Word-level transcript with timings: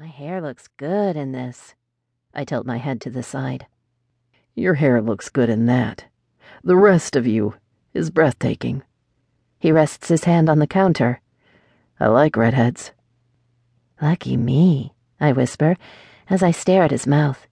My 0.00 0.06
hair 0.06 0.40
looks 0.40 0.68
good 0.76 1.16
in 1.16 1.32
this. 1.32 1.74
I 2.32 2.44
tilt 2.44 2.64
my 2.64 2.76
head 2.76 3.00
to 3.00 3.10
the 3.10 3.24
side. 3.24 3.66
Your 4.54 4.74
hair 4.74 5.02
looks 5.02 5.28
good 5.28 5.50
in 5.50 5.66
that. 5.66 6.04
The 6.62 6.76
rest 6.76 7.16
of 7.16 7.26
you 7.26 7.54
is 7.94 8.10
breathtaking. 8.10 8.84
He 9.58 9.72
rests 9.72 10.06
his 10.06 10.22
hand 10.22 10.48
on 10.48 10.60
the 10.60 10.68
counter. 10.68 11.20
I 11.98 12.06
like 12.06 12.36
redheads. 12.36 12.92
Lucky 14.00 14.36
me, 14.36 14.94
I 15.18 15.32
whisper 15.32 15.76
as 16.30 16.44
I 16.44 16.52
stare 16.52 16.84
at 16.84 16.92
his 16.92 17.08
mouth. 17.08 17.48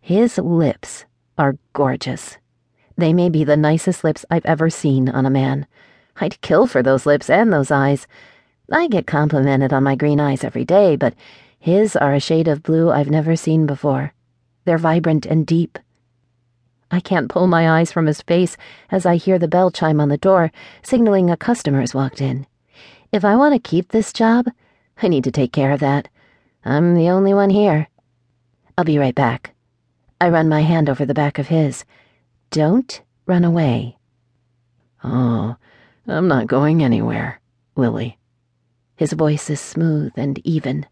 His 0.00 0.38
lips 0.38 1.06
are 1.36 1.58
gorgeous. 1.72 2.38
They 2.96 3.12
may 3.12 3.28
be 3.28 3.42
the 3.42 3.56
nicest 3.56 4.04
lips 4.04 4.24
I've 4.30 4.46
ever 4.46 4.70
seen 4.70 5.08
on 5.08 5.26
a 5.26 5.30
man. 5.30 5.66
I'd 6.20 6.40
kill 6.40 6.68
for 6.68 6.84
those 6.84 7.04
lips 7.04 7.28
and 7.28 7.52
those 7.52 7.72
eyes. 7.72 8.06
I 8.70 8.86
get 8.86 9.08
complimented 9.08 9.72
on 9.72 9.82
my 9.82 9.96
green 9.96 10.20
eyes 10.20 10.44
every 10.44 10.64
day, 10.64 10.94
but 10.94 11.14
his 11.60 11.94
are 11.94 12.14
a 12.14 12.20
shade 12.20 12.48
of 12.48 12.62
blue 12.62 12.90
I've 12.90 13.10
never 13.10 13.36
seen 13.36 13.66
before. 13.66 14.14
They're 14.64 14.78
vibrant 14.78 15.26
and 15.26 15.46
deep. 15.46 15.78
I 16.90 17.00
can't 17.00 17.28
pull 17.28 17.46
my 17.46 17.78
eyes 17.78 17.92
from 17.92 18.06
his 18.06 18.22
face 18.22 18.56
as 18.90 19.04
I 19.04 19.16
hear 19.16 19.38
the 19.38 19.46
bell 19.46 19.70
chime 19.70 20.00
on 20.00 20.08
the 20.08 20.16
door, 20.16 20.50
signaling 20.82 21.30
a 21.30 21.36
customer 21.36 21.80
has 21.80 21.94
walked 21.94 22.22
in. 22.22 22.46
If 23.12 23.26
I 23.26 23.36
want 23.36 23.52
to 23.52 23.70
keep 23.70 23.88
this 23.88 24.10
job, 24.10 24.46
I 25.02 25.08
need 25.08 25.22
to 25.24 25.30
take 25.30 25.52
care 25.52 25.70
of 25.70 25.80
that. 25.80 26.08
I'm 26.64 26.94
the 26.94 27.10
only 27.10 27.34
one 27.34 27.50
here. 27.50 27.88
I'll 28.78 28.84
be 28.84 28.98
right 28.98 29.14
back. 29.14 29.54
I 30.18 30.30
run 30.30 30.48
my 30.48 30.62
hand 30.62 30.88
over 30.88 31.04
the 31.04 31.14
back 31.14 31.38
of 31.38 31.48
his. 31.48 31.84
Don't 32.50 33.02
run 33.26 33.44
away. 33.44 33.98
Oh, 35.04 35.56
I'm 36.06 36.26
not 36.26 36.46
going 36.46 36.82
anywhere, 36.82 37.38
Lilly. 37.76 38.18
His 38.96 39.12
voice 39.12 39.50
is 39.50 39.60
smooth 39.60 40.12
and 40.16 40.38
even. 40.46 40.86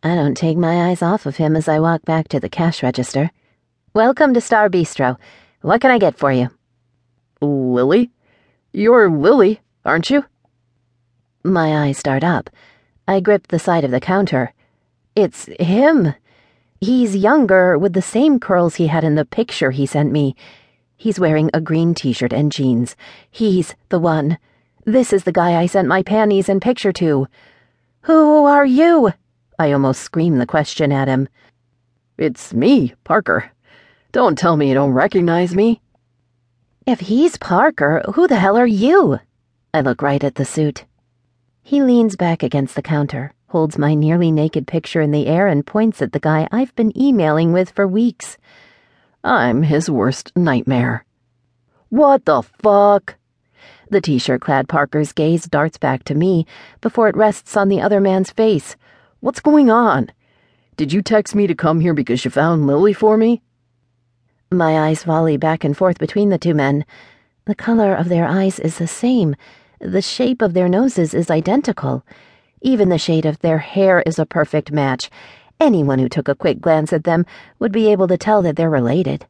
I 0.00 0.14
don't 0.14 0.36
take 0.36 0.56
my 0.56 0.90
eyes 0.90 1.02
off 1.02 1.26
of 1.26 1.38
him 1.38 1.56
as 1.56 1.66
I 1.66 1.80
walk 1.80 2.04
back 2.04 2.28
to 2.28 2.38
the 2.38 2.48
cash 2.48 2.84
register. 2.84 3.32
Welcome 3.94 4.32
to 4.34 4.40
Star 4.40 4.70
Bistro. 4.70 5.16
What 5.62 5.80
can 5.80 5.90
I 5.90 5.98
get 5.98 6.16
for 6.16 6.30
you? 6.30 6.50
Lilly? 7.40 8.12
You're 8.72 9.10
Lilly, 9.10 9.60
aren't 9.84 10.08
you? 10.08 10.24
My 11.42 11.84
eyes 11.84 11.98
start 11.98 12.22
up. 12.22 12.48
I 13.08 13.18
grip 13.18 13.48
the 13.48 13.58
side 13.58 13.82
of 13.82 13.90
the 13.90 13.98
counter. 13.98 14.54
It's 15.16 15.46
him. 15.58 16.14
He's 16.80 17.16
younger, 17.16 17.76
with 17.76 17.92
the 17.92 18.00
same 18.00 18.38
curls 18.38 18.76
he 18.76 18.86
had 18.86 19.02
in 19.02 19.16
the 19.16 19.24
picture 19.24 19.72
he 19.72 19.84
sent 19.84 20.12
me. 20.12 20.36
He's 20.96 21.18
wearing 21.18 21.50
a 21.52 21.60
green 21.60 21.92
t 21.92 22.12
shirt 22.12 22.32
and 22.32 22.52
jeans. 22.52 22.94
He's 23.28 23.74
the 23.88 23.98
one. 23.98 24.38
This 24.84 25.12
is 25.12 25.24
the 25.24 25.32
guy 25.32 25.60
I 25.60 25.66
sent 25.66 25.88
my 25.88 26.04
panties 26.04 26.48
and 26.48 26.62
picture 26.62 26.92
to. 26.92 27.26
Who 28.02 28.44
are 28.44 28.64
you? 28.64 29.12
I 29.58 29.72
almost 29.72 30.02
scream 30.02 30.38
the 30.38 30.46
question 30.46 30.92
at 30.92 31.08
him. 31.08 31.28
It's 32.16 32.54
me, 32.54 32.94
Parker. 33.02 33.50
Don't 34.12 34.38
tell 34.38 34.56
me 34.56 34.68
you 34.68 34.74
don't 34.74 34.92
recognize 34.92 35.54
me. 35.54 35.80
If 36.86 37.00
he's 37.00 37.36
Parker, 37.36 38.02
who 38.14 38.28
the 38.28 38.36
hell 38.36 38.56
are 38.56 38.66
you? 38.66 39.18
I 39.74 39.80
look 39.80 40.00
right 40.00 40.22
at 40.22 40.36
the 40.36 40.44
suit. 40.44 40.84
He 41.62 41.82
leans 41.82 42.16
back 42.16 42.42
against 42.42 42.76
the 42.76 42.82
counter, 42.82 43.34
holds 43.48 43.76
my 43.76 43.94
nearly 43.94 44.30
naked 44.30 44.66
picture 44.66 45.00
in 45.00 45.10
the 45.10 45.26
air, 45.26 45.48
and 45.48 45.66
points 45.66 46.00
at 46.00 46.12
the 46.12 46.20
guy 46.20 46.48
I've 46.52 46.74
been 46.76 46.96
emailing 46.96 47.52
with 47.52 47.70
for 47.70 47.86
weeks. 47.86 48.38
I'm 49.24 49.64
his 49.64 49.90
worst 49.90 50.34
nightmare. 50.36 51.04
What 51.88 52.24
the 52.24 52.42
fuck? 52.42 53.16
The 53.90 54.00
t 54.00 54.18
shirt 54.18 54.40
clad 54.40 54.68
Parker's 54.68 55.12
gaze 55.12 55.46
darts 55.46 55.78
back 55.78 56.04
to 56.04 56.14
me 56.14 56.46
before 56.80 57.08
it 57.08 57.16
rests 57.16 57.56
on 57.56 57.68
the 57.68 57.80
other 57.80 58.00
man's 58.00 58.30
face. 58.30 58.76
What's 59.20 59.40
going 59.40 59.68
on? 59.68 60.12
Did 60.76 60.92
you 60.92 61.02
text 61.02 61.34
me 61.34 61.48
to 61.48 61.54
come 61.56 61.80
here 61.80 61.92
because 61.92 62.24
you 62.24 62.30
found 62.30 62.68
Lilly 62.68 62.92
for 62.92 63.16
me? 63.16 63.42
My 64.52 64.86
eyes 64.86 65.02
volley 65.02 65.36
back 65.36 65.64
and 65.64 65.76
forth 65.76 65.98
between 65.98 66.28
the 66.28 66.38
two 66.38 66.54
men. 66.54 66.84
The 67.44 67.56
color 67.56 67.96
of 67.96 68.08
their 68.08 68.28
eyes 68.28 68.60
is 68.60 68.78
the 68.78 68.86
same. 68.86 69.34
The 69.80 70.02
shape 70.02 70.40
of 70.40 70.54
their 70.54 70.68
noses 70.68 71.14
is 71.14 71.32
identical. 71.32 72.06
Even 72.62 72.90
the 72.90 72.96
shade 72.96 73.26
of 73.26 73.40
their 73.40 73.58
hair 73.58 74.02
is 74.06 74.20
a 74.20 74.24
perfect 74.24 74.70
match. 74.70 75.10
Anyone 75.58 75.98
who 75.98 76.08
took 76.08 76.28
a 76.28 76.36
quick 76.36 76.60
glance 76.60 76.92
at 76.92 77.02
them 77.02 77.26
would 77.58 77.72
be 77.72 77.90
able 77.90 78.06
to 78.06 78.16
tell 78.16 78.40
that 78.42 78.54
they're 78.54 78.70
related. 78.70 79.26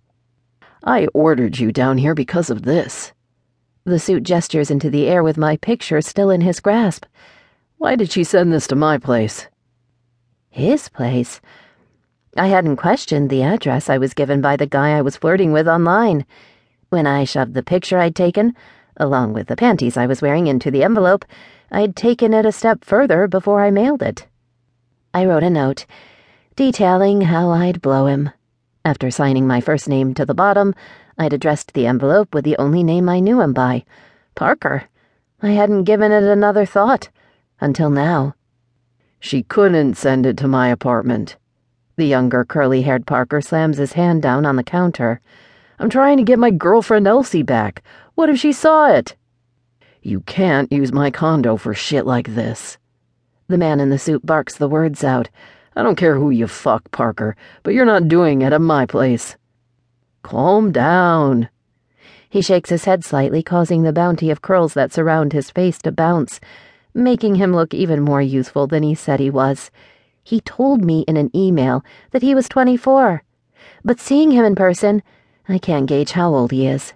I 0.84 1.06
ordered 1.14 1.58
you 1.58 1.72
down 1.72 1.96
here 1.96 2.14
because 2.14 2.50
of 2.50 2.64
this. 2.64 3.12
The 3.84 3.98
suit 3.98 4.22
gestures 4.22 4.70
into 4.70 4.90
the 4.90 5.06
air 5.06 5.22
with 5.22 5.38
my 5.38 5.56
picture 5.56 6.02
still 6.02 6.28
in 6.28 6.42
his 6.42 6.60
grasp. 6.60 7.06
Why 7.78 7.96
did 7.96 8.12
she 8.12 8.22
send 8.22 8.52
this 8.52 8.66
to 8.66 8.76
my 8.76 8.98
place? 8.98 9.48
His 10.58 10.88
place? 10.88 11.40
I 12.36 12.48
hadn't 12.48 12.78
questioned 12.78 13.30
the 13.30 13.44
address 13.44 13.88
I 13.88 13.96
was 13.96 14.12
given 14.12 14.40
by 14.40 14.56
the 14.56 14.66
guy 14.66 14.98
I 14.98 15.02
was 15.02 15.16
flirting 15.16 15.52
with 15.52 15.68
online. 15.68 16.26
When 16.88 17.06
I 17.06 17.22
shoved 17.22 17.54
the 17.54 17.62
picture 17.62 18.00
I'd 18.00 18.16
taken, 18.16 18.56
along 18.96 19.34
with 19.34 19.46
the 19.46 19.54
panties 19.54 19.96
I 19.96 20.06
was 20.06 20.20
wearing, 20.20 20.48
into 20.48 20.72
the 20.72 20.82
envelope, 20.82 21.24
I'd 21.70 21.94
taken 21.94 22.34
it 22.34 22.44
a 22.44 22.50
step 22.50 22.84
further 22.84 23.28
before 23.28 23.62
I 23.62 23.70
mailed 23.70 24.02
it. 24.02 24.26
I 25.14 25.26
wrote 25.26 25.44
a 25.44 25.48
note 25.48 25.86
detailing 26.56 27.20
how 27.20 27.50
I'd 27.50 27.80
blow 27.80 28.06
him. 28.06 28.30
After 28.84 29.12
signing 29.12 29.46
my 29.46 29.60
first 29.60 29.88
name 29.88 30.12
to 30.14 30.26
the 30.26 30.34
bottom, 30.34 30.74
I'd 31.16 31.32
addressed 31.32 31.72
the 31.74 31.86
envelope 31.86 32.34
with 32.34 32.44
the 32.44 32.58
only 32.58 32.82
name 32.82 33.08
I 33.08 33.20
knew 33.20 33.40
him 33.40 33.52
by 33.52 33.84
Parker. 34.34 34.88
I 35.40 35.50
hadn't 35.50 35.84
given 35.84 36.10
it 36.10 36.24
another 36.24 36.66
thought 36.66 37.10
until 37.60 37.90
now. 37.90 38.34
She 39.20 39.42
couldn't 39.42 39.94
send 39.96 40.26
it 40.26 40.36
to 40.38 40.48
my 40.48 40.68
apartment. 40.68 41.36
The 41.96 42.06
younger, 42.06 42.44
curly 42.44 42.82
haired 42.82 43.06
Parker 43.06 43.40
slams 43.40 43.78
his 43.78 43.94
hand 43.94 44.22
down 44.22 44.46
on 44.46 44.54
the 44.54 44.62
counter. 44.62 45.20
I'm 45.80 45.90
trying 45.90 46.16
to 46.18 46.22
get 46.22 46.38
my 46.38 46.50
girlfriend 46.50 47.08
Elsie 47.08 47.42
back. 47.42 47.82
What 48.14 48.30
if 48.30 48.38
she 48.38 48.52
saw 48.52 48.92
it? 48.92 49.16
You 50.00 50.20
can't 50.20 50.72
use 50.72 50.92
my 50.92 51.10
condo 51.10 51.56
for 51.56 51.74
shit 51.74 52.06
like 52.06 52.34
this. 52.34 52.78
The 53.48 53.58
man 53.58 53.80
in 53.80 53.90
the 53.90 53.98
suit 53.98 54.24
barks 54.24 54.56
the 54.56 54.68
words 54.68 55.02
out. 55.02 55.28
I 55.74 55.82
don't 55.82 55.96
care 55.96 56.16
who 56.16 56.30
you 56.30 56.46
fuck, 56.46 56.90
Parker, 56.92 57.36
but 57.64 57.74
you're 57.74 57.84
not 57.84 58.08
doing 58.08 58.42
it 58.42 58.52
at 58.52 58.60
my 58.60 58.86
place. 58.86 59.36
Calm 60.22 60.70
down. 60.70 61.48
He 62.30 62.42
shakes 62.42 62.70
his 62.70 62.84
head 62.84 63.04
slightly, 63.04 63.42
causing 63.42 63.82
the 63.82 63.92
bounty 63.92 64.30
of 64.30 64.42
curls 64.42 64.74
that 64.74 64.92
surround 64.92 65.32
his 65.32 65.50
face 65.50 65.78
to 65.78 65.90
bounce 65.90 66.38
making 66.94 67.36
him 67.36 67.54
look 67.54 67.72
even 67.74 68.02
more 68.02 68.22
youthful 68.22 68.66
than 68.66 68.82
he 68.82 68.94
said 68.94 69.20
he 69.20 69.30
was. 69.30 69.70
He 70.22 70.40
told 70.40 70.84
me 70.84 71.00
in 71.08 71.16
an 71.16 71.30
email 71.34 71.84
that 72.10 72.22
he 72.22 72.34
was 72.34 72.48
24, 72.48 73.22
but 73.84 74.00
seeing 74.00 74.30
him 74.30 74.44
in 74.44 74.54
person, 74.54 75.02
I 75.48 75.58
can't 75.58 75.86
gauge 75.86 76.12
how 76.12 76.34
old 76.34 76.52
he 76.52 76.66
is. 76.66 76.92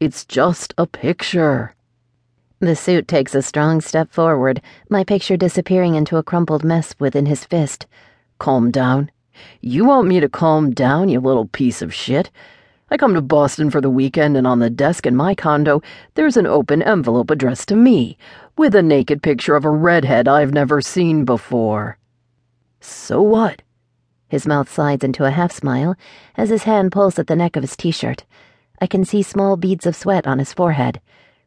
It's 0.00 0.24
just 0.24 0.74
a 0.76 0.86
picture. 0.86 1.74
The 2.60 2.74
suit 2.74 3.06
takes 3.06 3.34
a 3.34 3.42
strong 3.42 3.80
step 3.80 4.10
forward, 4.10 4.60
my 4.88 5.04
picture 5.04 5.36
disappearing 5.36 5.94
into 5.94 6.16
a 6.16 6.22
crumpled 6.22 6.64
mess 6.64 6.94
within 6.98 7.26
his 7.26 7.44
fist. 7.44 7.86
Calm 8.38 8.70
down. 8.70 9.10
You 9.60 9.84
want 9.84 10.08
me 10.08 10.20
to 10.20 10.28
calm 10.28 10.72
down, 10.72 11.08
you 11.08 11.20
little 11.20 11.46
piece 11.46 11.82
of 11.82 11.92
shit? 11.92 12.30
I 12.94 12.96
come 12.96 13.14
to 13.14 13.20
Boston 13.20 13.70
for 13.70 13.80
the 13.80 13.90
weekend, 13.90 14.36
and 14.36 14.46
on 14.46 14.60
the 14.60 14.70
desk 14.70 15.04
in 15.04 15.16
my 15.16 15.34
condo, 15.34 15.82
there's 16.14 16.36
an 16.36 16.46
open 16.46 16.80
envelope 16.80 17.28
addressed 17.28 17.66
to 17.70 17.74
me, 17.74 18.16
with 18.56 18.72
a 18.72 18.82
naked 18.82 19.20
picture 19.20 19.56
of 19.56 19.64
a 19.64 19.68
redhead 19.68 20.28
I've 20.28 20.52
never 20.52 20.80
seen 20.80 21.24
before. 21.24 21.98
So 22.80 23.20
what? 23.20 23.62
His 24.28 24.46
mouth 24.46 24.72
slides 24.72 25.02
into 25.02 25.24
a 25.24 25.32
half 25.32 25.50
smile 25.50 25.96
as 26.36 26.50
his 26.50 26.62
hand 26.62 26.92
pulls 26.92 27.18
at 27.18 27.26
the 27.26 27.34
neck 27.34 27.56
of 27.56 27.64
his 27.64 27.76
t 27.76 27.90
shirt. 27.90 28.26
I 28.80 28.86
can 28.86 29.04
see 29.04 29.22
small 29.22 29.56
beads 29.56 29.86
of 29.86 29.96
sweat 29.96 30.28
on 30.28 30.38
his 30.38 30.52
forehead. 30.52 31.00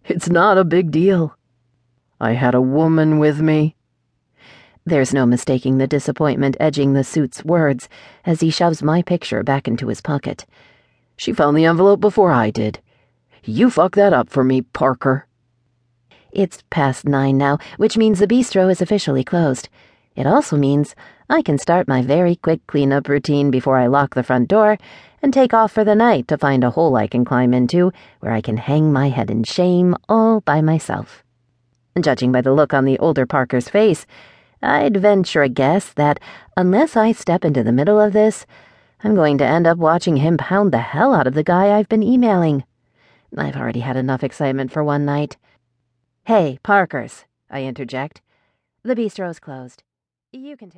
It's 0.03 0.27
not 0.27 0.57
a 0.57 0.65
big 0.65 0.91
deal. 0.91 1.37
I 2.19 2.33
had 2.33 2.55
a 2.55 2.61
woman 2.61 3.19
with 3.19 3.39
me. 3.39 3.77
There's 4.85 5.13
no 5.13 5.25
mistaking 5.25 5.77
the 5.77 5.87
disappointment 5.87 6.57
edging 6.59 6.91
the 6.91 7.05
suit's 7.05 7.45
words 7.45 7.87
as 8.25 8.41
he 8.41 8.49
shoves 8.49 8.83
my 8.83 9.01
picture 9.01 9.43
back 9.43 9.65
into 9.65 9.87
his 9.87 10.01
pocket. 10.01 10.45
She 11.17 11.33
found 11.33 11.57
the 11.57 11.65
envelope 11.65 11.99
before 11.99 12.31
I 12.31 12.51
did. 12.51 12.79
You 13.43 13.69
fuck 13.69 13.95
that 13.95 14.13
up 14.13 14.29
for 14.29 14.43
me, 14.43 14.61
Parker. 14.61 15.27
It's 16.31 16.63
past 16.69 17.05
nine 17.05 17.37
now, 17.37 17.57
which 17.77 17.97
means 17.97 18.19
the 18.19 18.27
bistro 18.27 18.69
is 18.69 18.81
officially 18.81 19.23
closed. 19.23 19.69
It 20.15 20.27
also 20.27 20.57
means 20.57 20.95
I 21.29 21.41
can 21.41 21.57
start 21.57 21.87
my 21.87 22.01
very 22.01 22.35
quick 22.35 22.65
cleanup 22.67 23.07
routine 23.09 23.49
before 23.49 23.77
I 23.77 23.87
lock 23.87 24.13
the 24.13 24.23
front 24.23 24.47
door 24.47 24.77
and 25.21 25.33
take 25.33 25.53
off 25.53 25.71
for 25.71 25.83
the 25.83 25.95
night 25.95 26.27
to 26.27 26.37
find 26.37 26.63
a 26.63 26.69
hole 26.69 26.95
I 26.95 27.07
can 27.07 27.25
climb 27.25 27.53
into 27.53 27.91
where 28.19 28.31
I 28.31 28.41
can 28.41 28.57
hang 28.57 28.93
my 28.93 29.09
head 29.09 29.31
in 29.31 29.43
shame 29.43 29.95
all 30.07 30.41
by 30.41 30.61
myself. 30.61 31.23
Judging 31.99 32.31
by 32.31 32.41
the 32.41 32.53
look 32.53 32.73
on 32.73 32.85
the 32.85 32.99
older 32.99 33.25
Parker's 33.25 33.69
face, 33.69 34.05
I'd 34.61 34.97
venture 34.97 35.41
a 35.41 35.49
guess 35.49 35.93
that 35.93 36.19
unless 36.55 36.95
I 36.95 37.11
step 37.11 37.43
into 37.43 37.63
the 37.63 37.71
middle 37.71 37.99
of 37.99 38.13
this, 38.13 38.45
I'm 39.03 39.13
going 39.13 39.37
to 39.37 39.45
end 39.45 39.67
up 39.67 39.77
watching 39.77 40.17
him 40.17 40.37
pound 40.37 40.71
the 40.71 40.79
hell 40.79 41.13
out 41.13 41.27
of 41.27 41.35
the 41.35 41.43
guy 41.43 41.77
I've 41.77 41.87
been 41.87 42.01
emailing. 42.01 42.63
I've 43.37 43.55
already 43.55 43.81
had 43.81 43.95
enough 43.95 44.23
excitement 44.23 44.71
for 44.71 44.83
one 44.83 45.05
night. 45.05 45.37
Hey, 46.25 46.57
Parkers, 46.63 47.25
I 47.49 47.63
interject. 47.63 48.21
The 48.83 48.95
bistro's 48.95 49.39
closed. 49.39 49.83
You 50.31 50.57
can 50.57 50.69
take 50.69 50.75